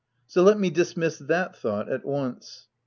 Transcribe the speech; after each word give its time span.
So 0.25 0.41
let 0.41 0.59
me 0.59 0.71
dismiss 0.71 1.19
that 1.19 1.55
thought 1.55 1.87
at 1.87 2.03
once. 2.03 2.65